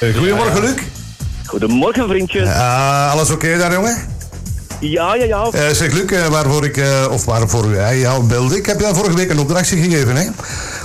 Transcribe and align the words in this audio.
Eh, 0.00 0.16
Goedemorgen, 0.16 0.60
Luc. 0.60 0.80
Goedemorgen, 1.46 2.08
vriendjes. 2.08 2.48
Uh, 2.48 3.12
alles 3.12 3.30
oké 3.30 3.58
daar, 3.58 3.72
jongen? 3.72 3.96
Ja, 4.80 5.14
ja, 5.14 5.24
ja. 5.24 5.48
Uh, 5.54 5.60
zeg, 5.72 5.92
Luc, 5.92 6.10
uh, 6.10 6.26
waarvoor 6.26 6.64
ik, 6.64 6.80
of 7.10 7.24
waarvoor 7.24 7.70
jij 7.70 7.98
jou 7.98 8.24
belde. 8.24 8.56
Ik 8.56 8.66
heb 8.66 8.80
jou 8.80 8.94
vorige 8.94 9.16
week 9.16 9.30
een 9.30 9.38
opdrachtje 9.38 9.76
gegeven, 9.76 10.16
hè? 10.16 10.28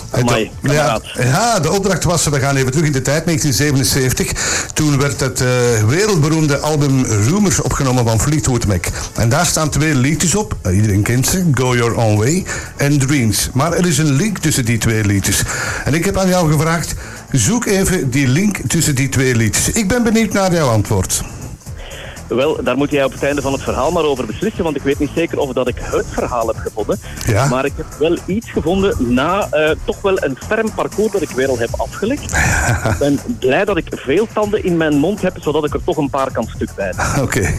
Amai, 0.09 0.51
ja, 0.61 0.99
ja, 1.13 1.59
de 1.59 1.71
opdracht 1.71 2.03
was, 2.03 2.25
we 2.25 2.39
gaan 2.39 2.55
even 2.55 2.71
terug 2.71 2.85
in 2.85 2.91
de 2.91 3.01
tijd, 3.01 3.25
1977. 3.25 4.71
Toen 4.73 4.99
werd 4.99 5.19
het 5.19 5.41
uh, 5.41 5.47
wereldberoemde 5.87 6.57
album 6.57 7.05
Rumors 7.05 7.61
opgenomen 7.61 8.05
van 8.05 8.21
Fleetwood 8.21 8.67
Mac. 8.67 8.85
En 9.15 9.29
daar 9.29 9.45
staan 9.45 9.69
twee 9.69 9.95
liedjes 9.95 10.35
op, 10.35 10.55
iedereen 10.71 11.03
kent 11.03 11.27
ze, 11.27 11.43
Go 11.53 11.75
Your 11.75 11.95
Own 11.95 12.17
Way 12.17 12.45
en 12.77 12.99
Dreams. 12.99 13.49
Maar 13.53 13.73
er 13.73 13.87
is 13.87 13.97
een 13.97 14.11
link 14.11 14.37
tussen 14.37 14.65
die 14.65 14.77
twee 14.77 15.05
liedjes. 15.05 15.43
En 15.83 15.93
ik 15.93 16.05
heb 16.05 16.17
aan 16.17 16.27
jou 16.27 16.51
gevraagd, 16.51 16.93
zoek 17.37 17.65
even 17.65 18.09
die 18.09 18.27
link 18.27 18.57
tussen 18.67 18.95
die 18.95 19.09
twee 19.09 19.35
liedjes. 19.35 19.71
Ik 19.71 19.87
ben 19.87 20.03
benieuwd 20.03 20.33
naar 20.33 20.53
jouw 20.53 20.69
antwoord. 20.69 21.23
Wel, 22.27 22.63
daar 22.63 22.77
moet 22.77 22.91
jij 22.91 23.03
op 23.03 23.11
het 23.11 23.23
einde 23.23 23.41
van 23.41 23.53
het 23.53 23.61
verhaal 23.61 23.91
maar 23.91 24.03
over 24.03 24.25
beslissen, 24.25 24.63
want 24.63 24.75
ik 24.75 24.81
weet 24.81 24.99
niet 24.99 25.09
zeker 25.15 25.37
of 25.37 25.53
dat 25.53 25.67
ik 25.67 25.75
het 25.79 26.05
verhaal 26.11 26.47
heb 26.47 26.57
gevonden. 26.57 26.99
Ja. 27.25 27.47
Maar 27.47 27.65
ik 27.65 27.73
heb 27.75 27.85
wel 27.99 28.17
iets 28.25 28.51
gevonden 28.51 29.13
na 29.13 29.47
uh, 29.53 29.69
toch 29.83 30.01
wel 30.01 30.23
een 30.23 30.37
ferm 30.47 30.73
parcours 30.73 31.11
dat 31.11 31.21
ik 31.21 31.29
weer 31.29 31.47
al 31.47 31.57
heb 31.57 31.69
afgelegd. 31.77 32.23
ik 32.91 32.97
ben 32.99 33.19
blij 33.39 33.65
dat 33.65 33.77
ik 33.77 33.87
veel 33.89 34.27
tanden 34.33 34.63
in 34.63 34.77
mijn 34.77 34.95
mond 34.95 35.21
heb, 35.21 35.37
zodat 35.41 35.65
ik 35.65 35.73
er 35.73 35.83
toch 35.83 35.97
een 35.97 36.09
paar 36.09 36.31
kan 36.31 36.47
stuk 36.55 36.69
bij. 36.75 36.93
Oké. 37.21 37.53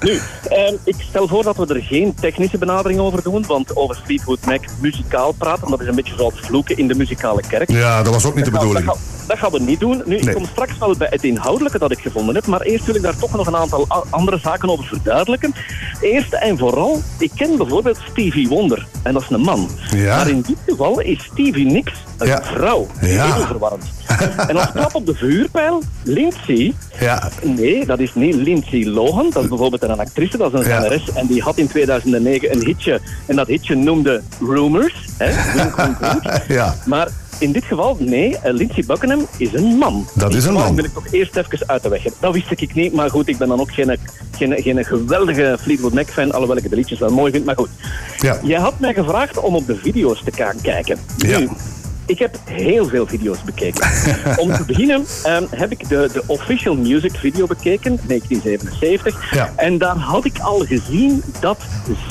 Nu, 0.00 0.20
eh, 0.48 0.72
ik 0.84 0.94
stel 0.98 1.28
voor 1.28 1.42
dat 1.42 1.56
we 1.56 1.74
er 1.74 1.82
geen 1.82 2.14
technische 2.14 2.58
benadering 2.58 3.00
over 3.00 3.22
doen, 3.22 3.46
want 3.46 3.76
over 3.76 4.00
Fleetwood 4.04 4.46
Mac 4.46 4.60
muzikaal 4.80 5.32
praten, 5.32 5.70
dat 5.70 5.80
is 5.80 5.86
een 5.86 5.94
beetje 5.94 6.16
zoals 6.16 6.34
vloeken 6.40 6.76
in 6.76 6.88
de 6.88 6.94
muzikale 6.94 7.42
kerk. 7.48 7.70
Ja, 7.70 8.02
dat 8.02 8.12
was 8.12 8.24
ook 8.24 8.34
niet 8.34 8.44
de 8.44 8.50
bedoeling. 8.50 8.92
Dat, 9.26 9.38
gaan 9.38 9.50
we 9.50 9.60
niet 9.60 9.80
doen. 9.80 10.02
Nu, 10.04 10.16
ik 10.16 10.34
kom 10.34 10.44
straks 10.44 10.78
wel 10.78 10.96
bij 10.96 11.08
het 11.10 11.24
inhoudelijke 11.24 11.78
dat 11.78 11.90
ik 11.90 11.98
gevonden 11.98 12.34
heb, 12.34 12.46
maar 12.46 12.60
eerst 12.60 12.84
wil 12.86 12.94
ik 12.94 13.02
daar 13.02 13.16
toch 13.16 13.32
nog 13.32 13.46
een 13.46 13.56
aantal 13.56 13.86
andere 14.10 14.38
zaken 14.38 14.70
over 14.70 14.84
verduidelijken. 14.84 15.54
Eerst 16.00 16.32
en 16.32 16.58
vooral, 16.58 17.00
ik 17.18 17.30
ken 17.36 17.56
bijvoorbeeld 17.56 17.98
Stevie 18.10 18.48
Wonder, 18.48 18.86
en 19.02 19.12
dat 19.12 19.22
is 19.22 19.30
een 19.30 19.40
man. 19.40 19.68
Ja. 19.94 20.16
Maar 20.16 20.28
in 20.28 20.40
dit 20.46 20.56
geval 20.66 21.00
is 21.00 21.24
Stevie 21.32 21.66
Nicks 21.66 21.92
een 22.18 22.42
vrouw. 22.42 22.86
Ja. 23.00 23.34
Heel 23.34 23.46
verwarrend. 23.46 23.84
en 24.48 24.56
als 24.56 24.72
klap 24.72 24.94
op 24.94 25.06
de 25.06 25.14
vuurpijl, 25.14 25.82
Lindsay. 26.02 26.74
Ja. 27.00 27.30
Nee, 27.42 27.86
dat 27.86 27.98
is 27.98 28.14
niet 28.14 28.34
Lindsay 28.34 28.84
Lohan. 28.84 29.30
Dat 29.30 29.42
is 29.42 29.48
bijvoorbeeld 29.48 29.82
een 29.82 29.98
actrice, 29.98 30.36
dat 30.36 30.52
is 30.52 30.58
een 30.58 30.64
zangeres. 30.64 31.12
En 31.12 31.26
die 31.26 31.42
had 31.42 31.58
in 31.58 31.68
2009 31.68 32.52
een 32.52 32.64
hitje. 32.64 33.00
En 33.26 33.36
dat 33.36 33.46
hitje 33.46 33.74
noemde 33.74 34.22
Rumors. 34.40 34.94
Hè? 35.16 35.30
ja. 36.54 36.74
Maar 36.86 37.08
in 37.38 37.52
dit 37.52 37.64
geval, 37.64 37.96
nee, 37.98 38.30
uh, 38.30 38.38
Lindsay 38.42 38.84
Buckingham 38.86 39.26
is 39.36 39.52
een 39.52 39.64
man. 39.64 40.06
Dat 40.14 40.34
is 40.34 40.44
een 40.44 40.52
man. 40.52 40.62
Dat 40.62 40.74
wil 40.74 40.84
ik 40.84 40.92
toch 40.92 41.12
eerst 41.12 41.36
even 41.36 41.68
uit 41.68 41.82
de 41.82 41.88
weg 41.88 42.02
Dat 42.20 42.32
wist 42.32 42.50
ik 42.50 42.74
niet, 42.74 42.92
maar 42.92 43.10
goed, 43.10 43.28
ik 43.28 43.38
ben 43.38 43.48
dan 43.48 43.60
ook 43.60 43.72
geen, 43.72 43.98
geen, 44.36 44.62
geen 44.62 44.84
geweldige 44.84 45.56
Fleetwood 45.60 45.92
Mac 45.92 46.08
fan, 46.08 46.32
alhoewel 46.32 46.56
ik 46.56 46.70
de 46.70 46.76
liedjes 46.76 46.98
wel 46.98 47.10
mooi 47.10 47.32
vind, 47.32 47.44
maar 47.44 47.56
goed. 47.56 47.68
Ja. 48.18 48.38
Jij 48.42 48.58
had 48.58 48.78
mij 48.78 48.94
gevraagd 48.94 49.38
om 49.38 49.54
op 49.54 49.66
de 49.66 49.76
video's 49.76 50.22
te 50.24 50.32
gaan 50.32 50.60
kijken. 50.62 50.98
Ja. 51.16 51.38
Nu, 51.38 51.48
ik 52.10 52.18
heb 52.18 52.38
heel 52.44 52.86
veel 52.88 53.06
video's 53.06 53.42
bekeken. 53.44 53.88
Om 54.42 54.52
te 54.52 54.64
beginnen 54.66 55.04
um, 55.26 55.46
heb 55.50 55.70
ik 55.70 55.88
de, 55.88 56.08
de 56.12 56.22
Official 56.26 56.74
Music 56.74 57.12
video 57.16 57.46
bekeken, 57.46 57.98
1977. 58.06 59.34
Ja. 59.34 59.52
En 59.56 59.78
daar 59.78 59.96
had 59.96 60.24
ik 60.24 60.38
al 60.38 60.58
gezien 60.58 61.22
dat 61.40 61.58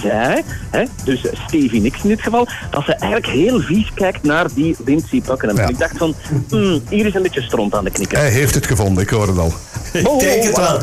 zij, 0.01 0.43
hè, 0.69 0.83
dus 1.03 1.25
Stevie 1.47 1.81
Nicks 1.81 2.03
in 2.03 2.09
dit 2.09 2.21
geval, 2.21 2.47
dat 2.69 2.83
ze 2.85 2.95
eigenlijk 2.95 3.33
heel 3.33 3.59
vies 3.59 3.93
kijkt 3.93 4.23
naar 4.23 4.53
die 4.53 4.75
Lindsay 4.85 5.21
Buckingham. 5.25 5.57
Ja. 5.57 5.63
En 5.63 5.69
ik 5.69 5.79
dacht 5.79 5.97
van, 5.97 6.15
mm, 6.49 6.81
hier 6.89 7.05
is 7.05 7.13
een 7.13 7.21
beetje 7.21 7.41
stront 7.41 7.75
aan 7.75 7.83
de 7.83 7.91
knikker. 7.91 8.17
Hij 8.17 8.29
heeft 8.29 8.55
het 8.55 8.65
gevonden, 8.65 9.03
ik 9.03 9.09
hoor 9.09 9.27
het 9.27 9.37
al. 9.37 9.53
Ik 9.93 10.07
oh, 10.07 10.19
denk 10.19 10.43
het 10.43 10.57
wel. 10.57 10.79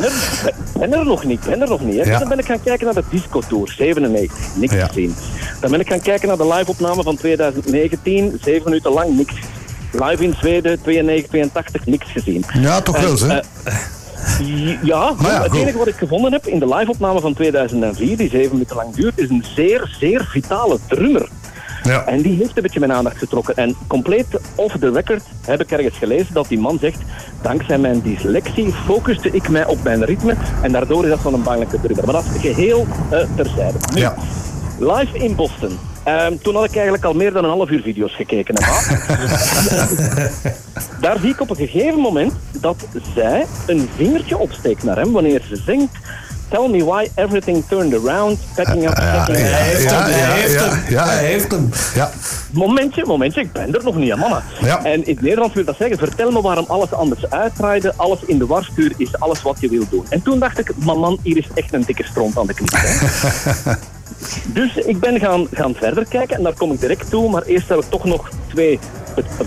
Ben 0.78 0.92
er 0.92 1.04
nog 1.04 1.24
niet, 1.24 1.40
ben 1.40 1.60
er 1.60 1.68
nog 1.68 1.80
niet. 1.80 2.04
Hè. 2.04 2.10
Ja. 2.10 2.18
Dan 2.18 2.28
ben 2.28 2.38
ik 2.38 2.44
gaan 2.44 2.62
kijken 2.62 2.84
naar 2.84 2.94
de 2.94 3.04
Disco 3.10 3.40
Tour, 3.40 3.68
97, 3.68 4.56
niks 4.56 4.74
ja. 4.74 4.86
gezien. 4.86 5.14
Dan 5.60 5.70
ben 5.70 5.80
ik 5.80 5.88
gaan 5.88 6.00
kijken 6.00 6.28
naar 6.28 6.36
de 6.36 6.48
live-opname 6.54 7.02
van 7.02 7.16
2019, 7.16 8.38
zeven 8.42 8.64
minuten 8.64 8.92
lang 8.92 9.16
niks. 9.16 9.34
Live 9.92 10.22
in 10.22 10.34
Zweden, 10.38 10.82
92, 10.82 11.28
82, 11.28 11.86
niks 11.86 12.06
gezien. 12.12 12.44
Ja, 12.60 12.80
toch 12.80 13.00
wel, 13.00 13.28
hè? 13.28 13.40
Ja, 14.82 15.14
ja 15.22 15.42
het 15.42 15.54
enige 15.54 15.78
wat 15.78 15.86
ik 15.86 15.94
gevonden 15.94 16.32
heb 16.32 16.46
in 16.46 16.58
de 16.58 16.74
live-opname 16.74 17.20
van 17.20 17.34
2004, 17.34 18.16
die 18.16 18.30
zeven 18.30 18.52
minuten 18.52 18.76
lang 18.76 18.94
duurt, 18.94 19.18
is 19.18 19.28
een 19.28 19.44
zeer, 19.54 19.96
zeer 20.00 20.26
vitale 20.30 20.78
drummer. 20.88 21.28
Ja. 21.86 22.04
En 22.06 22.22
die 22.22 22.36
heeft 22.36 22.56
een 22.56 22.62
beetje 22.62 22.80
mijn 22.80 22.92
aandacht 22.92 23.18
getrokken. 23.18 23.56
En 23.56 23.76
compleet 23.86 24.26
off 24.54 24.76
the 24.78 24.90
record 24.90 25.22
heb 25.44 25.60
ik 25.60 25.70
ergens 25.70 25.98
gelezen 25.98 26.34
dat 26.34 26.48
die 26.48 26.58
man 26.58 26.78
zegt... 26.78 26.98
Dankzij 27.42 27.78
mijn 27.78 28.00
dyslexie 28.02 28.72
focuste 28.72 29.30
ik 29.30 29.48
mij 29.48 29.66
op 29.66 29.82
mijn 29.82 30.04
ritme. 30.04 30.34
En 30.62 30.72
daardoor 30.72 31.04
is 31.04 31.10
dat 31.10 31.20
van 31.20 31.34
een 31.34 31.42
bangelijke 31.42 31.80
drummer. 31.80 32.04
Maar 32.04 32.14
dat 32.14 32.24
is 32.34 32.40
geheel 32.40 32.86
uh, 33.12 33.18
terzijde. 33.36 33.78
Nu, 33.94 34.00
ja. 34.00 34.14
Live 34.78 35.18
in 35.18 35.34
Boston. 35.34 35.78
Um, 36.08 36.42
toen 36.42 36.54
had 36.54 36.64
ik 36.64 36.74
eigenlijk 36.74 37.04
al 37.04 37.14
meer 37.14 37.32
dan 37.32 37.44
een 37.44 37.50
half 37.50 37.70
uur 37.70 37.82
video's 37.82 38.14
gekeken. 38.14 38.54
Daar 41.00 41.18
zie 41.20 41.30
ik 41.30 41.40
op 41.40 41.50
een 41.50 41.56
gegeven 41.56 42.00
moment 42.00 42.32
dat 42.60 42.86
zij 43.14 43.46
een 43.66 43.88
vingertje 43.96 44.38
opsteekt 44.38 44.82
naar 44.82 44.96
hem 44.96 45.12
wanneer 45.12 45.42
ze 45.48 45.56
zingt. 45.56 45.96
Tell 46.48 46.68
me 46.68 46.84
why 46.84 47.08
everything 47.14 47.64
turned 47.68 47.94
around, 47.94 48.38
packing 48.54 48.88
up, 48.88 48.94
packing 48.94 49.38
Hij 49.38 49.62
heeft 49.62 49.90
hem, 49.90 50.02
hij 50.02 50.40
heeft 50.40 50.60
hem. 50.60 50.82
Ja, 50.88 51.06
hij 51.06 51.24
heeft 51.24 51.50
hem. 51.50 51.70
Ja. 51.94 52.10
Momentje, 52.52 53.04
momentje, 53.06 53.40
ik 53.40 53.52
ben 53.52 53.74
er 53.74 53.84
nog 53.84 53.96
niet, 53.96 54.16
mama. 54.16 54.42
Ja. 54.60 54.84
En 54.84 55.06
in 55.06 55.14
het 55.14 55.20
Nederlands 55.20 55.54
wil 55.54 55.64
dat 55.64 55.76
zeggen, 55.76 55.98
vertel 55.98 56.30
me 56.30 56.40
waarom 56.40 56.64
alles 56.68 56.92
anders 56.92 57.30
uitdraaide, 57.30 57.92
alles 57.96 58.22
in 58.26 58.38
de 58.38 58.46
warstuur 58.46 58.92
is 58.96 59.20
alles 59.20 59.42
wat 59.42 59.60
je 59.60 59.68
wil 59.68 59.84
doen. 59.90 60.06
En 60.08 60.22
toen 60.22 60.38
dacht 60.38 60.58
ik, 60.58 60.72
man, 60.76 60.98
man, 60.98 61.18
hier 61.22 61.36
is 61.36 61.48
echt 61.54 61.72
een 61.72 61.82
dikke 61.86 62.04
stront 62.04 62.38
aan 62.38 62.46
de 62.46 62.54
knie. 62.54 62.68
Dus 64.46 64.76
ik 64.76 65.00
ben 65.00 65.20
gaan, 65.20 65.46
gaan 65.52 65.74
verder 65.74 66.06
kijken 66.08 66.36
en 66.36 66.42
daar 66.42 66.54
kom 66.54 66.72
ik 66.72 66.80
direct 66.80 67.10
toe. 67.10 67.30
Maar 67.30 67.42
eerst 67.42 67.68
heb 67.68 67.78
ik 67.78 67.90
toch 67.90 68.04
nog 68.04 68.28
twee, 68.46 68.78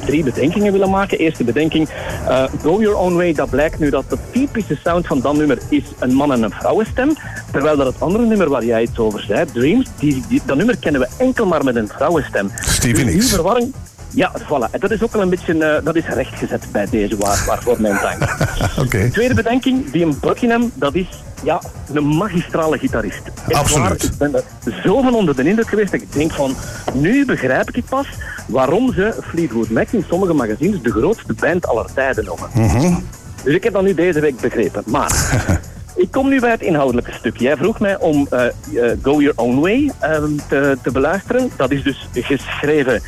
drie 0.05 0.23
bedenkingen 0.23 0.71
willen 0.71 0.89
maken. 0.89 1.17
Eerste 1.17 1.43
bedenking, 1.43 1.89
uh, 2.27 2.43
Go 2.61 2.81
Your 2.81 2.97
Own 2.97 3.13
Way. 3.13 3.33
Dat 3.33 3.49
blijkt 3.49 3.79
nu 3.79 3.89
dat 3.89 4.09
de 4.09 4.17
typische 4.31 4.79
sound 4.83 5.07
van 5.07 5.21
dat 5.21 5.35
nummer 5.35 5.57
is 5.69 5.83
een 5.99 6.13
man- 6.13 6.33
en 6.33 6.43
een 6.43 6.51
vrouwenstem. 6.51 7.13
Terwijl 7.51 7.77
dat 7.77 7.85
het 7.85 8.01
andere 8.01 8.25
nummer 8.25 8.49
waar 8.49 8.65
jij 8.65 8.81
het 8.81 8.99
over 8.99 9.21
zei, 9.21 9.45
Dreams, 9.53 9.87
die, 9.99 10.41
dat 10.45 10.57
nummer 10.57 10.77
kennen 10.77 11.01
we 11.01 11.07
enkel 11.17 11.45
maar 11.45 11.63
met 11.63 11.75
een 11.75 11.87
vrouwenstem. 11.87 12.51
Stevie 12.55 13.05
dus 13.05 13.29
verwarring, 13.29 13.73
ja, 14.13 14.31
voilà. 14.41 14.71
En 14.71 14.79
dat 14.79 14.91
is 14.91 15.03
ook 15.03 15.11
wel 15.11 15.21
een 15.21 15.29
beetje 15.29 15.53
uh, 15.53 15.75
dat 15.83 15.95
is 15.95 16.05
rechtgezet 16.05 16.67
bij 16.71 16.85
deze 16.89 17.17
waar, 17.17 17.43
waarvoor 17.47 17.81
mijn 17.81 17.99
dank. 18.01 18.37
okay. 18.85 19.09
Tweede 19.09 19.33
bedenking, 19.33 19.91
die 19.91 20.05
een 20.05 20.17
Buckingham, 20.21 20.71
dat 20.73 20.95
is 20.95 21.07
ja, 21.43 21.61
een 21.93 22.07
magistrale 22.07 22.77
gitarist. 22.77 23.21
Absoluut. 23.51 24.03
ik 24.03 24.17
ben 24.17 24.35
er 24.35 24.43
zo 24.83 25.01
van 25.01 25.13
onder 25.15 25.35
de 25.35 25.43
indruk 25.43 25.69
geweest 25.69 25.91
dat 25.91 26.01
ik 26.01 26.13
denk 26.13 26.31
van, 26.31 26.55
nu 26.93 27.25
begrijp 27.25 27.69
ik 27.69 27.85
pas 27.85 28.07
waarom 28.47 28.93
ze 28.93 29.15
Fleetwood 29.21 29.69
Mac 29.69 29.87
in 29.91 30.05
sommige 30.09 30.33
magazines 30.33 30.81
de 30.81 30.91
grootste 30.91 31.33
band 31.33 31.67
aller 31.67 31.93
tijden 31.93 32.25
noemen. 32.25 32.49
Mm 32.53 33.03
Dus 33.43 33.55
ik 33.55 33.63
heb 33.63 33.73
dat 33.73 33.83
nu 33.83 33.93
deze 33.93 34.19
week 34.19 34.39
begrepen. 34.41 34.83
Maar 34.85 35.11
Ik 35.99 36.11
kom 36.11 36.29
nu 36.29 36.39
bij 36.39 36.51
het 36.51 36.61
inhoudelijke 36.61 37.11
stuk. 37.11 37.37
Jij 37.37 37.57
vroeg 37.57 37.79
mij 37.79 37.97
om 37.97 38.27
uh, 38.33 38.43
uh, 38.71 38.91
Go 39.01 39.21
Your 39.21 39.33
Own 39.35 39.59
Way 39.59 39.91
uh, 40.03 40.23
te, 40.47 40.77
te, 40.83 40.91
beluisteren. 40.91 41.49
Dat 41.55 41.71
is 41.71 41.83
dus 41.83 42.07
geschreven 42.13 43.01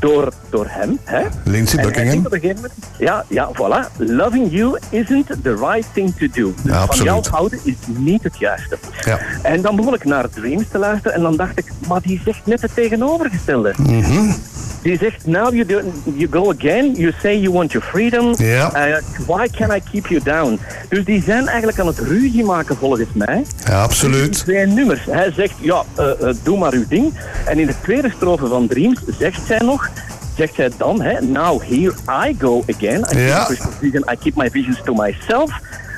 door, 0.00 0.32
door 0.50 0.66
hem. 0.68 0.98
Hè? 1.04 1.22
Lindsay 1.44 1.82
Buckingham. 1.82 2.66
Ja, 2.98 3.24
ja, 3.28 3.50
voilà. 3.52 3.96
Loving 3.96 4.46
you 4.50 4.78
isn't 4.90 5.26
the 5.42 5.54
right 5.54 5.86
thing 5.94 6.14
to 6.16 6.26
do. 6.32 6.54
Dus 6.62 6.72
ja, 6.72 6.86
van 6.86 7.04
jou 7.04 7.24
houden 7.30 7.58
is 7.62 7.74
niet 7.86 8.22
het 8.22 8.38
juiste. 8.38 8.78
Ja. 9.00 9.18
En 9.42 9.62
dan 9.62 9.76
begon 9.76 9.94
ik 9.94 10.04
naar 10.04 10.28
Dreams 10.28 10.68
te 10.68 10.78
luisteren 10.78 11.16
en 11.16 11.22
dan 11.22 11.36
dacht 11.36 11.58
ik, 11.58 11.72
maar 11.88 12.00
die 12.02 12.20
zegt 12.24 12.46
net 12.46 12.62
het 12.62 12.74
tegenovergestelde. 12.74 13.74
Mm 13.76 14.34
die 14.82 14.98
zegt, 14.98 15.26
now 15.26 15.54
you, 15.54 15.66
do, 15.66 15.80
you 16.14 16.28
go 16.30 16.50
again, 16.50 16.94
you 16.94 17.12
say 17.20 17.38
you 17.38 17.52
want 17.52 17.72
your 17.72 17.86
freedom. 17.86 18.34
Yeah. 18.38 18.74
Uh, 18.74 19.26
why 19.26 19.48
can 19.48 19.70
I 19.76 19.80
keep 19.90 20.06
you 20.06 20.20
down? 20.22 20.58
Dus 20.88 21.04
die 21.04 21.22
zijn 21.22 21.46
eigenlijk 21.46 21.78
aan 21.78 21.86
het 21.86 21.98
ruzie 21.98 22.44
maken 22.44 22.76
volgens 22.76 23.08
mij. 23.14 23.44
Ja, 23.64 23.82
absoluut. 23.82 24.32
Twee 24.32 24.66
nummers. 24.66 25.04
Hij 25.04 25.32
zegt, 25.32 25.54
ja, 25.60 25.84
uh, 25.98 26.06
uh, 26.20 26.34
doe 26.42 26.58
maar 26.58 26.72
uw 26.72 26.84
ding. 26.88 27.14
En 27.46 27.58
in 27.58 27.66
de 27.66 27.74
tweede 27.82 28.10
strofe 28.16 28.46
van 28.46 28.66
Dreams 28.66 29.00
zegt 29.18 29.46
zij 29.46 29.58
nog, 29.58 29.90
zegt 30.36 30.54
zij 30.54 30.70
dan, 30.76 31.02
hè, 31.02 31.20
now 31.20 31.62
here 31.62 31.94
I 32.28 32.36
go 32.38 32.64
again. 32.68 33.04
I, 33.14 33.18
ja. 33.18 33.48
keep, 33.80 34.10
I 34.12 34.16
keep 34.20 34.36
my 34.36 34.50
visions 34.50 34.80
to 34.84 34.94
myself. 34.94 35.50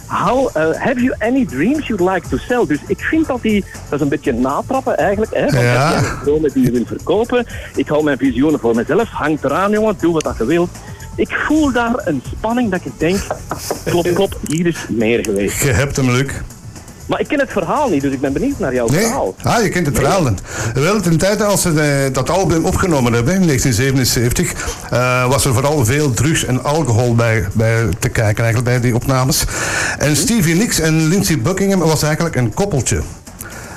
How, 0.07 0.57
uh, 0.57 0.73
have 0.73 1.01
you 1.01 1.15
any 1.19 1.45
dreams 1.45 1.87
you'd 1.87 2.13
like 2.13 2.29
to 2.29 2.37
sell? 2.37 2.67
Dus 2.67 2.79
ik 2.87 3.01
vind 3.01 3.27
dat 3.27 3.43
die, 3.43 3.65
dat 3.85 3.93
is 3.93 4.01
een 4.01 4.09
beetje 4.09 4.33
natrappen 4.33 4.97
eigenlijk. 4.97 5.35
Hè, 5.35 5.41
want 5.41 5.53
ja. 5.53 5.95
heb 5.95 6.01
je 6.01 6.25
dromen 6.25 6.53
die 6.53 6.65
je 6.65 6.71
wil 6.71 6.87
verkopen? 6.87 7.47
Ik 7.75 7.89
hou 7.89 8.05
mijn 8.05 8.19
visioenen 8.19 8.61
voor 8.61 8.75
mezelf. 8.75 9.09
Hangt 9.09 9.45
eraan, 9.45 9.71
jongen. 9.71 9.97
Doe 10.01 10.13
wat 10.13 10.23
dat 10.23 10.37
je 10.39 10.47
wilt. 10.47 10.71
Ik 11.17 11.33
voel 11.47 11.73
daar 11.73 11.95
een 12.05 12.23
spanning 12.37 12.71
dat 12.71 12.85
ik 12.85 12.93
denk, 12.99 13.19
klop, 13.85 14.15
klop, 14.15 14.39
hier 14.47 14.67
is 14.67 14.87
meer 14.89 15.25
geweest. 15.25 15.63
Je 15.63 15.71
hebt 15.71 15.97
hem, 15.97 16.11
Luc. 16.11 16.33
Maar 17.07 17.21
ik 17.21 17.29
ken 17.29 17.41
het 17.41 17.53
verhaal 17.53 17.89
niet, 17.89 18.03
dus 18.03 18.13
ik 18.13 18.21
ben 18.21 18.33
benieuwd 18.33 18.59
naar 18.59 18.75
jouw 18.75 18.87
nee? 18.87 19.01
verhaal. 19.01 19.35
Ah, 19.43 19.63
je 19.63 19.69
kent 19.69 19.87
het 19.87 19.97
verhaal 19.97 20.23
niet. 20.23 20.41
Wel, 20.75 21.01
ten 21.01 21.19
tijde 21.19 21.45
als 21.45 21.63
ze 21.63 21.69
eh, 21.69 22.15
dat 22.15 22.31
album 22.31 22.65
opgenomen 22.65 23.13
hebben, 23.13 23.35
in 23.35 23.47
1977, 23.47 24.53
uh, 24.93 25.29
was 25.29 25.45
er 25.45 25.55
vooral 25.55 25.85
veel 25.85 26.11
drugs 26.11 26.45
en 26.45 26.65
alcohol 26.65 27.15
bij, 27.15 27.47
bij 27.53 27.89
te 27.99 28.09
kijken 28.09 28.45
eigenlijk 28.45 28.65
bij 28.65 28.81
die 28.81 28.95
opnames. 28.95 29.45
En 29.99 30.17
Stevie 30.17 30.55
Nicks 30.55 30.81
en 30.81 31.07
Lindsey 31.07 31.39
Buckingham 31.39 31.79
was 31.79 32.03
eigenlijk 32.03 32.37
een 32.37 32.55
koppeltje. 32.55 33.01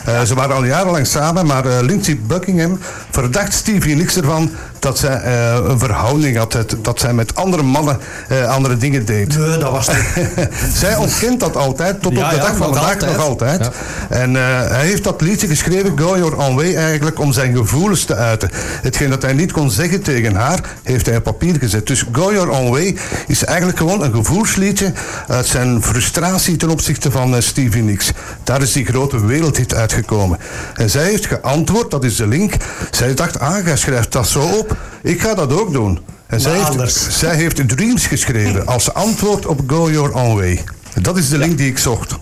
Uh, 0.08 0.22
ze 0.22 0.36
waren 0.36 0.56
al 0.56 0.66
jarenlang 0.66 1.08
samen, 1.08 1.46
maar 1.46 1.66
uh, 1.66 1.78
Lindsey 1.82 2.20
Buckingham 2.28 2.80
verdacht 3.12 3.54
Stevie 3.54 3.96
Nicks 3.96 4.16
ervan 4.18 4.52
dat 4.80 4.98
zij 4.98 5.22
uh, 5.26 5.70
een 5.70 5.80
verhouding 5.80 6.38
had, 6.38 6.58
dat 6.82 7.00
zij 7.00 7.14
met 7.14 7.36
andere 7.36 7.64
mannen 7.64 8.00
andere 8.48 8.78
dingen 8.78 9.06
deed. 9.06 9.38
Nee, 9.38 9.58
dat 9.58 9.72
was 9.72 9.88
niet. 9.88 10.50
zij 10.82 10.96
ontkent 10.96 11.40
dat 11.40 11.56
altijd, 11.56 12.02
tot 12.02 12.14
ja, 12.14 12.24
op 12.24 12.30
de 12.30 12.36
ja, 12.36 12.42
dag 12.42 12.56
van 12.56 12.74
vandaag 12.74 13.00
nog 13.00 13.18
altijd. 13.18 13.60
Ja. 13.60 13.72
En 14.10 14.34
hij 14.34 14.86
heeft 14.86 15.04
dat 15.04 15.22
liedje 15.22 15.48
geschreven, 15.48 16.00
Go 16.00 16.18
Your 16.18 16.36
Own 16.36 16.56
Way, 16.56 16.76
eigenlijk 16.76 17.20
om 17.20 17.34
zijn 17.34 17.56
gevoelens 17.56 18.06
te 18.06 18.16
uiten. 18.16 18.50
Hetgeen 18.82 19.10
dat 19.10 19.22
hij 19.22 19.34
niet 19.34 19.52
kon 19.52 19.72
zeggen 19.72 20.02
tegen 20.02 20.36
haar, 20.36 20.60
heeft 20.84 21.06
hij 21.06 21.18
op 21.18 21.24
papier 21.24 21.56
gezet. 21.60 21.88
Dus 21.88 22.06
Go 22.12 22.34
Your 22.34 22.50
Own 22.50 22.70
Way 22.70 22.96
is 23.28 23.44
eigenlijk 23.46 23.78
gewoon 23.78 24.04
een 24.04 24.14
gevoelsliedje 24.14 24.94
uit 25.28 25.46
zijn 25.46 25.84
frustratie 25.84 26.56
ten 26.56 26.70
opzichte 26.70 27.12
van 27.12 27.42
Stevie 27.42 27.84
Nicks. 27.84 28.12
Daar 28.44 28.62
is 28.62 28.72
die 28.72 28.86
grote 28.86 29.26
wereldhit 29.26 29.76
uit 29.76 29.94
gekomen. 29.94 30.40
En 30.76 30.90
zij 30.90 31.04
heeft 31.04 31.26
geantwoord, 31.26 31.92
dat 31.92 32.04
is 32.04 32.16
de 32.16 32.28
link. 32.28 32.54
Zij 32.92 33.14
dacht, 33.14 33.40
ah, 33.40 33.66
jij 33.66 33.78
schrijft 33.78 34.12
dat 34.12 34.28
zo 34.28 34.42
op. 34.42 34.67
Ik 35.02 35.22
ga 35.22 35.34
dat 35.34 35.54
ook 35.54 35.72
doen. 35.74 36.00
En 36.28 36.42
zij 36.42 36.60
heeft, 36.64 37.08
zij 37.10 37.36
heeft 37.36 37.70
Dreams 37.70 38.06
geschreven 38.06 38.68
als 38.68 38.94
antwoord 38.94 39.46
op 39.46 39.60
Go 39.68 39.92
Your 39.92 40.14
Own 40.14 40.36
Way. 40.36 40.64
Dat 41.02 41.18
is 41.18 41.30
de 41.30 41.38
link 41.38 41.58
die 41.58 41.70
ik 41.70 41.78
zocht. 41.78 42.16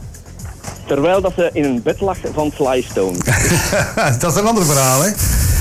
Terwijl 0.87 1.21
dat 1.21 1.33
ze 1.35 1.49
in 1.53 1.63
een 1.63 1.81
bed 1.81 2.01
lag 2.01 2.17
van 2.33 2.51
Sly 2.55 2.85
Stone. 2.89 3.17
dat 4.19 4.31
is 4.31 4.37
een 4.37 4.47
ander 4.47 4.65
verhaal, 4.65 5.01
hè? 5.01 5.09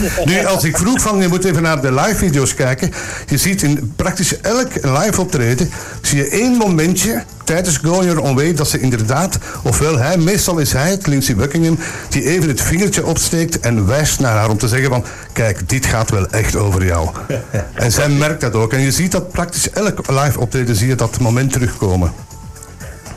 Nu, 0.25 0.45
als 0.45 0.65
ik 0.65 0.77
vroeg 0.77 1.01
van, 1.01 1.21
je 1.21 1.29
moet 1.29 1.45
even 1.45 1.63
naar 1.63 1.81
de 1.81 1.93
live 1.93 2.17
video's 2.17 2.55
kijken. 2.55 2.93
Je 3.27 3.37
ziet 3.37 3.63
in 3.63 3.93
praktisch 3.97 4.41
elk 4.41 4.69
live 4.75 5.21
optreden, 5.21 5.71
zie 6.03 6.19
je 6.19 6.29
één 6.29 6.53
momentje 6.53 7.23
tijdens 7.45 7.77
Go 7.77 8.05
Your 8.05 8.21
Own 8.21 8.35
Way 8.35 8.55
dat 8.55 8.69
ze 8.69 8.81
inderdaad, 8.81 9.39
ofwel 9.63 9.99
hij, 9.99 10.17
meestal 10.17 10.59
is 10.59 10.73
hij, 10.73 10.91
het 10.91 11.07
Lindsey 11.07 11.35
Buckingham, 11.35 11.79
die 12.09 12.25
even 12.25 12.49
het 12.49 12.61
vingertje 12.61 13.07
opsteekt 13.07 13.61
en 13.61 13.87
wijst 13.87 14.21
naar 14.21 14.37
haar 14.37 14.51
om 14.51 14.59
te 14.59 14.69
zeggen 14.69 14.89
van, 14.89 15.05
kijk, 15.33 15.69
dit 15.69 15.87
gaat 15.87 16.11
wel 16.11 16.27
echt 16.27 16.57
over 16.57 16.85
jou. 16.85 17.09
En 17.75 17.93
zij 17.93 18.09
merkt 18.09 18.41
dat 18.41 18.55
ook. 18.55 18.73
En 18.73 18.81
je 18.81 18.91
ziet 18.91 19.13
dat 19.13 19.31
praktisch 19.31 19.71
elk 19.71 20.11
live 20.11 20.41
optreden, 20.41 20.77
zie 20.77 20.89
je 20.89 20.95
dat 20.95 21.21
moment 21.21 21.53
terugkomen. 21.53 22.13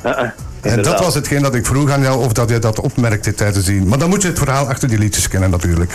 Uh-uh. 0.05 0.29
En 0.61 0.81
dat 0.81 0.99
was 0.99 1.13
hetgeen 1.13 1.41
dat 1.41 1.55
ik 1.55 1.65
vroeg 1.65 1.91
aan 1.91 2.01
jou 2.01 2.23
of 2.23 2.33
dat 2.33 2.49
je 2.49 2.59
dat 2.59 2.79
opmerkte 2.79 3.33
tijdens 3.33 3.65
zien. 3.65 3.87
Maar 3.87 3.97
dan 3.97 4.09
moet 4.09 4.21
je 4.21 4.27
het 4.27 4.37
verhaal 4.37 4.67
achter 4.67 4.87
die 4.87 4.97
liedjes 4.97 5.27
kennen 5.27 5.49
natuurlijk. 5.49 5.93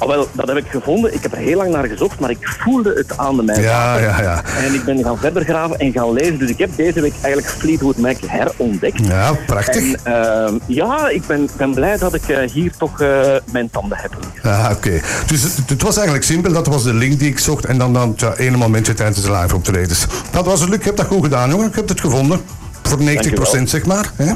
Oh, 0.00 0.08
wel, 0.08 0.28
dat 0.32 0.48
heb 0.48 0.56
ik 0.56 0.66
gevonden. 0.66 1.14
Ik 1.14 1.22
heb 1.22 1.32
er 1.32 1.38
heel 1.38 1.56
lang 1.56 1.70
naar 1.70 1.86
gezocht, 1.86 2.20
maar 2.20 2.30
ik 2.30 2.56
voelde 2.58 2.92
het 2.94 3.18
aan 3.18 3.36
de 3.36 3.42
mijn. 3.42 3.62
Ja, 3.62 3.98
ja, 3.98 4.22
ja. 4.22 4.42
En 4.44 4.74
ik 4.74 4.84
ben 4.84 5.02
gaan 5.02 5.18
verder 5.18 5.44
graven 5.44 5.78
en 5.78 5.92
gaan 5.92 6.12
lezen. 6.12 6.38
Dus 6.38 6.50
ik 6.50 6.58
heb 6.58 6.76
deze 6.76 7.00
week 7.00 7.12
eigenlijk 7.22 7.54
Fleetwood 7.54 7.96
Mac 7.96 8.16
herontdekt. 8.26 9.06
Ja, 9.06 9.32
prachtig. 9.46 9.92
En, 9.92 10.12
uh, 10.12 10.52
ja, 10.66 11.08
ik 11.08 11.26
ben, 11.26 11.48
ben 11.56 11.74
blij 11.74 11.98
dat 11.98 12.14
ik 12.14 12.28
uh, 12.28 12.38
hier 12.38 12.72
toch 12.76 13.00
uh, 13.00 13.36
mijn 13.52 13.70
tanden 13.70 13.98
heb. 13.98 14.16
Ah, 14.42 14.70
oké. 14.72 15.00
Dus 15.26 15.42
het, 15.42 15.68
het, 15.68 15.82
was 15.82 15.94
eigenlijk 15.94 16.26
simpel. 16.26 16.52
Dat 16.52 16.66
was 16.66 16.82
de 16.82 16.94
link 16.94 17.18
die 17.18 17.30
ik 17.30 17.38
zocht. 17.38 17.64
En 17.64 17.78
dan, 17.78 17.92
dan 17.92 18.12
ja, 18.16 18.36
ene 18.36 18.56
momentje 18.56 18.94
tijdens 18.94 19.22
de 19.22 19.32
live 19.32 19.54
optredens. 19.54 20.06
Dat 20.30 20.44
was 20.44 20.60
het. 20.60 20.72
Ik 20.72 20.84
heb 20.84 20.96
dat 20.96 21.06
goed 21.06 21.22
gedaan, 21.22 21.50
jongen. 21.50 21.66
Ik 21.66 21.74
heb 21.74 21.88
het 21.88 22.00
gevonden. 22.00 22.40
Voor 22.90 23.58
90% 23.60 23.62
zeg 23.62 23.86
maar. 23.86 24.12
Hè? 24.16 24.24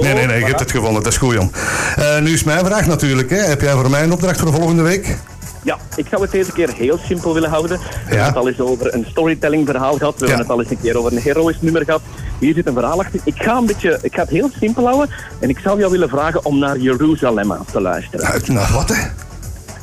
nee, 0.00 0.14
nee, 0.14 0.26
nee, 0.26 0.38
je 0.38 0.44
hebt 0.44 0.60
het 0.60 0.70
gevonden. 0.70 1.02
Dat 1.02 1.12
is 1.12 1.18
goed, 1.18 1.34
jong. 1.34 1.52
Uh, 1.98 2.18
nu 2.18 2.32
is 2.32 2.44
mijn 2.44 2.64
vraag 2.64 2.86
natuurlijk. 2.86 3.30
Hè. 3.30 3.36
Heb 3.36 3.60
jij 3.60 3.72
voor 3.72 3.90
mij 3.90 4.02
een 4.02 4.12
opdracht 4.12 4.40
voor 4.40 4.52
volgende 4.52 4.82
week? 4.82 5.16
Ja, 5.62 5.78
ik 5.96 6.06
zou 6.10 6.22
het 6.22 6.30
deze 6.30 6.52
keer 6.52 6.72
heel 6.72 6.98
simpel 7.06 7.34
willen 7.34 7.50
houden. 7.50 7.78
We 7.78 7.84
ja. 7.84 8.00
hebben 8.04 8.24
het 8.24 8.36
al 8.36 8.48
eens 8.48 8.60
over 8.60 8.94
een 8.94 9.06
storytelling 9.08 9.66
verhaal 9.66 9.96
gehad. 9.96 10.14
We 10.14 10.26
ja. 10.26 10.26
hebben 10.26 10.46
het 10.46 10.56
al 10.56 10.60
eens 10.60 10.70
een 10.70 10.80
keer 10.80 10.96
over 10.96 11.12
een 11.12 11.22
heroïsch 11.22 11.60
nummer 11.60 11.84
gehad. 11.84 12.00
Hier 12.38 12.54
zit 12.54 12.66
een 12.66 12.74
verhaal 12.74 13.00
achter. 13.00 13.20
Ik 13.24 13.34
ga, 13.36 13.56
een 13.56 13.66
beetje, 13.66 13.98
ik 14.02 14.14
ga 14.14 14.20
het 14.20 14.30
heel 14.30 14.50
simpel 14.60 14.84
houden. 14.84 15.10
En 15.38 15.48
ik 15.48 15.58
zou 15.58 15.78
jou 15.78 15.90
willen 15.90 16.08
vragen 16.08 16.44
om 16.44 16.58
naar 16.58 16.78
Jeruzalem 16.78 17.52
te 17.72 17.80
luisteren. 17.80 18.26
Uit 18.26 18.48
naar 18.48 18.72
wat, 18.72 18.88
hè? 18.88 19.02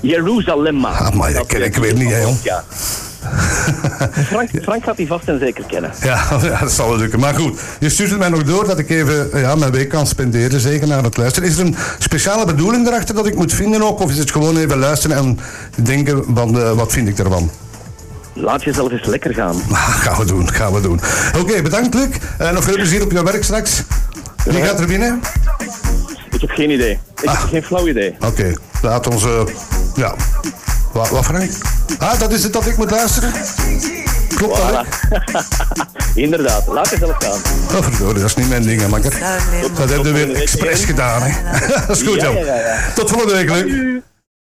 Jeruzalem. 0.01 0.85
Ah, 0.85 1.11
maar 1.11 1.29
ik, 1.29 1.53
ik 1.53 1.75
weet 1.75 1.97
niet, 1.97 2.09
hè, 2.09 2.21
jong. 2.21 2.37
Ja. 2.43 2.63
Frank, 4.11 4.49
Frank 4.61 4.83
gaat 4.83 4.97
die 4.97 5.07
vast 5.07 5.27
en 5.27 5.39
zeker 5.39 5.63
kennen. 5.67 5.91
Ja, 6.01 6.27
ja, 6.41 6.59
dat 6.59 6.71
zal 6.71 6.89
wel 6.89 6.97
lukken. 6.97 7.19
Maar 7.19 7.33
goed, 7.33 7.59
je 7.79 7.89
stuurt 7.89 8.09
het 8.09 8.19
mij 8.19 8.29
nog 8.29 8.43
door 8.43 8.67
dat 8.67 8.79
ik 8.79 8.89
even 8.89 9.39
ja, 9.39 9.55
mijn 9.55 9.71
week 9.71 9.89
kan 9.89 10.07
spenderen, 10.07 10.59
zeker 10.59 10.87
naar 10.87 11.03
het 11.03 11.17
luisteren. 11.17 11.49
Is 11.49 11.57
er 11.57 11.65
een 11.65 11.75
speciale 11.99 12.45
bedoeling 12.45 12.87
erachter 12.87 13.15
dat 13.15 13.27
ik 13.27 13.35
moet 13.35 13.53
vinden 13.53 13.81
ook? 13.81 13.99
Of 13.99 14.11
is 14.11 14.17
het 14.17 14.31
gewoon 14.31 14.57
even 14.57 14.77
luisteren 14.77 15.17
en 15.17 15.39
denken, 15.75 16.23
van, 16.33 16.57
uh, 16.57 16.71
wat 16.71 16.91
vind 16.91 17.07
ik 17.07 17.19
ervan? 17.19 17.51
Laat 18.33 18.63
jezelf 18.63 18.91
eens 18.91 19.05
lekker 19.05 19.33
gaan. 19.33 19.55
gaan 20.05 20.17
we 20.17 20.25
doen, 20.25 20.51
gaan 20.51 20.73
we 20.73 20.81
doen. 20.81 20.99
Oké, 21.27 21.39
okay, 21.39 21.61
bedankt 21.61 21.93
Luc. 21.93 22.07
Uh, 22.41 22.51
nog 22.51 22.63
veel 22.63 22.75
plezier 22.75 23.03
op 23.03 23.11
je 23.11 23.23
werk 23.23 23.43
straks. 23.43 23.83
Wie 24.43 24.61
gaat 24.61 24.79
er 24.79 24.87
binnen? 24.87 25.19
Ik 26.31 26.41
heb 26.41 26.49
geen 26.49 26.69
idee. 26.69 26.99
Ik 27.21 27.29
ah. 27.29 27.39
heb 27.39 27.49
geen 27.49 27.63
flauw 27.63 27.87
idee. 27.87 28.15
Oké, 28.19 28.25
okay. 28.25 28.57
laat 28.81 29.07
ons... 29.07 29.25
Uh, 29.25 29.41
ja, 29.95 30.15
wat, 30.91 31.09
wat 31.09 31.25
Frank? 31.25 31.51
Ah, 31.97 32.19
dat 32.19 32.31
is 32.31 32.43
het 32.43 32.53
dat 32.53 32.67
ik 32.67 32.77
moet 32.77 32.91
luisteren? 32.91 33.31
Klopt 34.35 34.59
voilà. 34.59 34.71
dat? 34.71 34.85
Inderdaad, 36.15 36.67
laat 36.67 36.89
het 36.89 36.99
zelf 36.99 37.15
gaan. 37.19 37.77
Oh, 37.77 37.83
verdorie, 37.83 38.21
dat 38.21 38.29
is 38.29 38.35
niet 38.35 38.49
mijn 38.49 38.63
ding, 38.63 38.81
hè, 38.81 38.87
makker. 38.87 39.19
Dat 39.75 39.89
hebben 39.89 40.13
we 40.13 40.25
weer 40.25 40.35
expres 40.35 40.85
gedaan, 40.85 41.21
hè. 41.21 41.31
dat 41.87 41.97
is 41.97 42.03
goed, 42.03 42.21
ja, 42.21 42.29
ja, 42.29 42.55
ja, 42.55 42.77
Tot 42.95 43.09
volgende 43.09 43.33
week, 43.33 43.49
leuk. 43.49 44.01